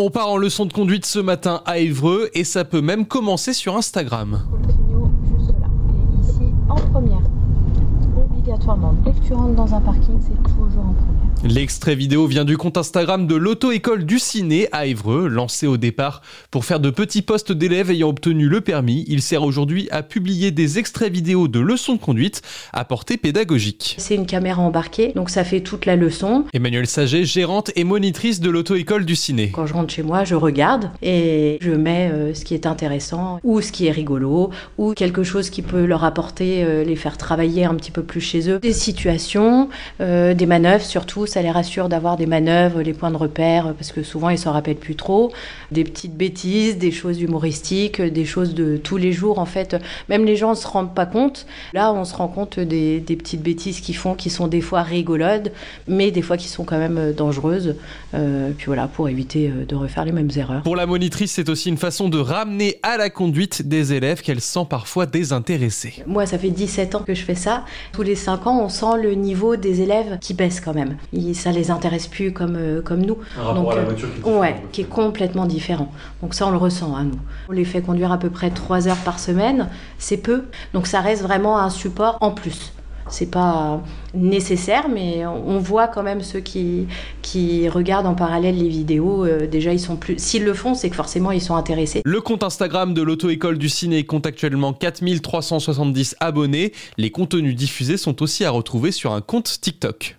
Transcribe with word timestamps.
On 0.00 0.10
part 0.10 0.28
en 0.28 0.36
leçon 0.36 0.64
de 0.64 0.72
conduite 0.72 1.04
ce 1.06 1.18
matin 1.18 1.60
à 1.66 1.78
Évreux 1.78 2.30
et 2.32 2.44
ça 2.44 2.64
peut 2.64 2.80
même 2.80 3.04
commencer 3.04 3.52
sur 3.52 3.76
Instagram. 3.76 4.44
juste 5.36 5.50
là. 5.58 5.66
Et 5.90 6.20
ici, 6.20 6.52
en 6.68 6.76
première. 6.76 7.18
Obligatoirement, 8.58 8.94
dès 9.04 9.12
que 9.12 9.26
tu 9.26 9.32
rentres 9.34 9.54
dans 9.54 9.74
un 9.74 9.80
parking, 9.80 10.18
c'est 10.20 10.42
toujours 10.42 10.80
en 10.80 10.94
première. 10.94 11.18
L'extrait 11.44 11.94
vidéo 11.94 12.26
vient 12.26 12.44
du 12.44 12.56
compte 12.56 12.76
Instagram 12.76 13.28
de 13.28 13.36
l'auto-école 13.36 14.04
du 14.04 14.18
ciné 14.18 14.68
à 14.72 14.86
Évreux, 14.86 15.28
lancé 15.28 15.68
au 15.68 15.76
départ 15.76 16.22
pour 16.50 16.64
faire 16.64 16.80
de 16.80 16.90
petits 16.90 17.22
postes 17.22 17.52
d'élèves 17.52 17.92
ayant 17.92 18.08
obtenu 18.08 18.48
le 18.48 18.60
permis. 18.60 19.04
Il 19.06 19.22
sert 19.22 19.44
aujourd'hui 19.44 19.86
à 19.92 20.02
publier 20.02 20.50
des 20.50 20.80
extraits 20.80 21.12
vidéo 21.12 21.46
de 21.46 21.60
leçons 21.60 21.94
de 21.94 22.00
conduite 22.00 22.42
à 22.72 22.84
portée 22.84 23.16
pédagogique. 23.16 23.94
C'est 23.98 24.16
une 24.16 24.26
caméra 24.26 24.60
embarquée, 24.60 25.12
donc 25.14 25.30
ça 25.30 25.44
fait 25.44 25.60
toute 25.60 25.86
la 25.86 25.94
leçon. 25.94 26.44
Emmanuel 26.52 26.88
Saget, 26.88 27.24
gérante 27.24 27.70
et 27.76 27.84
monitrice 27.84 28.40
de 28.40 28.50
l'auto-école 28.50 29.04
du 29.04 29.14
ciné. 29.14 29.52
Quand 29.54 29.66
je 29.66 29.74
rentre 29.74 29.94
chez 29.94 30.02
moi, 30.02 30.24
je 30.24 30.34
regarde 30.34 30.90
et 31.02 31.58
je 31.60 31.70
mets 31.70 32.10
euh, 32.12 32.34
ce 32.34 32.44
qui 32.44 32.54
est 32.54 32.66
intéressant 32.66 33.38
ou 33.44 33.60
ce 33.60 33.70
qui 33.70 33.86
est 33.86 33.92
rigolo 33.92 34.50
ou 34.76 34.92
quelque 34.94 35.22
chose 35.22 35.50
qui 35.50 35.62
peut 35.62 35.84
leur 35.84 36.02
apporter, 36.02 36.64
euh, 36.64 36.82
les 36.82 36.96
faire 36.96 37.16
travailler 37.16 37.64
un 37.64 37.76
petit 37.76 37.92
peu 37.92 38.02
plus 38.02 38.20
chez 38.20 38.47
eux. 38.47 38.47
Des 38.56 38.72
situations, 38.72 39.68
euh, 40.00 40.34
des 40.34 40.46
manœuvres 40.46 40.84
surtout 40.84 41.26
ça 41.26 41.42
les 41.42 41.50
rassure 41.50 41.88
d'avoir 41.88 42.16
des 42.16 42.26
manœuvres, 42.26 42.80
les 42.82 42.94
points 42.94 43.10
de 43.10 43.16
repère, 43.16 43.74
parce 43.74 43.92
que 43.92 44.02
souvent 44.02 44.30
ils 44.30 44.38
s'en 44.38 44.52
rappellent 44.52 44.76
plus 44.76 44.96
trop. 44.96 45.32
Des 45.70 45.84
petites 45.84 46.16
bêtises, 46.16 46.78
des 46.78 46.90
choses 46.90 47.20
humoristiques, 47.20 48.00
des 48.00 48.24
choses 48.24 48.54
de 48.54 48.76
tous 48.76 48.96
les 48.96 49.12
jours 49.12 49.38
en 49.38 49.46
fait. 49.46 49.76
Même 50.08 50.24
les 50.24 50.36
gens 50.36 50.50
ne 50.50 50.54
se 50.54 50.66
rendent 50.66 50.94
pas 50.94 51.06
compte. 51.06 51.46
Là, 51.74 51.92
on 51.92 52.04
se 52.04 52.14
rend 52.14 52.28
compte 52.28 52.58
des, 52.58 53.00
petites 53.00 53.42
bêtises 53.42 53.80
qu'ils 53.80 53.96
font, 53.96 54.14
qui 54.14 54.30
sont 54.30 54.48
des 54.48 54.60
fois 54.60 54.82
rigolodes, 54.82 55.52
mais 55.86 56.10
des 56.10 56.22
fois 56.22 56.36
qui 56.36 56.48
sont 56.48 56.64
quand 56.64 56.78
même 56.78 57.12
dangereuses. 57.12 57.76
Euh, 58.14 58.50
puis 58.56 58.66
voilà, 58.66 58.88
pour 58.88 59.08
éviter 59.08 59.48
euh, 59.48 59.64
de 59.66 59.74
refaire 59.74 60.04
les 60.04 60.12
mêmes 60.12 60.30
erreurs. 60.36 60.62
Pour 60.62 60.76
la 60.76 60.86
monitrice, 60.86 61.32
c'est 61.32 61.48
aussi 61.48 61.68
une 61.68 61.76
façon 61.76 62.08
de 62.08 62.18
ramener 62.18 62.78
à 62.82 62.96
la 62.96 63.10
conduite 63.10 63.62
des 63.66 63.92
élèves 63.92 64.22
qu'elle 64.22 64.40
sent 64.40 64.66
parfois 64.68 65.06
désintéressés. 65.06 66.02
Moi, 66.06 66.26
ça 66.26 66.38
fait 66.38 66.50
17 66.50 66.94
ans 66.94 67.02
que 67.06 67.14
je 67.14 67.22
fais 67.22 67.34
ça. 67.34 67.64
Tous 67.92 68.02
les 68.02 68.14
5 68.14 68.37
ans, 68.46 68.60
on 68.62 68.68
sent 68.68 69.02
le 69.02 69.14
niveau 69.14 69.56
des 69.56 69.80
élèves 69.80 70.18
qui 70.20 70.34
baisse 70.34 70.60
quand 70.60 70.74
même 70.74 70.96
ça 71.38 71.52
les 71.52 71.70
intéresse 71.70 72.06
plus 72.06 72.32
comme, 72.32 72.56
euh, 72.56 72.82
comme 72.82 73.00
nous. 73.00 73.18
Donc, 73.54 73.74
la 73.74 73.84
voiture 73.84 74.08
qui, 74.12 74.28
est 74.28 74.32
ouais, 74.32 74.62
qui 74.72 74.80
est 74.82 74.88
complètement 74.88 75.46
différent. 75.46 75.90
Donc 76.20 76.34
ça, 76.34 76.46
on 76.46 76.50
le 76.50 76.56
ressent 76.56 76.94
à 76.94 77.00
hein, 77.00 77.04
nous. 77.04 77.18
On 77.48 77.52
les 77.52 77.64
fait 77.64 77.80
conduire 77.80 78.12
à 78.12 78.18
peu 78.18 78.30
près 78.30 78.50
3 78.50 78.88
heures 78.88 78.96
par 79.04 79.18
semaine, 79.18 79.68
c'est 79.98 80.16
peu. 80.18 80.44
Donc 80.74 80.86
ça 80.86 81.00
reste 81.00 81.22
vraiment 81.22 81.58
un 81.58 81.70
support 81.70 82.18
en 82.20 82.30
plus 82.30 82.72
c'est 83.10 83.30
pas 83.30 83.82
nécessaire, 84.14 84.88
mais 84.88 85.26
on 85.26 85.58
voit 85.58 85.88
quand 85.88 86.02
même 86.02 86.22
ceux 86.22 86.40
qui, 86.40 86.86
regardent 87.68 88.06
en 88.06 88.14
parallèle 88.14 88.56
les 88.56 88.68
vidéos. 88.68 89.24
Euh, 89.26 89.46
déjà, 89.46 89.72
ils 89.72 89.80
sont 89.80 89.96
plus. 89.96 90.18
S'ils 90.18 90.44
le 90.44 90.54
font, 90.54 90.74
c'est 90.74 90.88
que 90.88 90.96
forcément 90.96 91.30
ils 91.30 91.42
sont 91.42 91.56
intéressés. 91.56 92.00
Le 92.04 92.20
compte 92.20 92.42
Instagram 92.42 92.94
de 92.94 93.02
l'auto-école 93.02 93.58
du 93.58 93.68
ciné 93.68 94.04
compte 94.04 94.26
actuellement 94.26 94.72
4370 94.72 96.16
abonnés. 96.20 96.72
Les 96.96 97.10
contenus 97.10 97.54
diffusés 97.54 97.96
sont 97.96 98.22
aussi 98.22 98.44
à 98.44 98.50
retrouver 98.50 98.92
sur 98.92 99.12
un 99.12 99.20
compte 99.20 99.58
TikTok. 99.60 100.06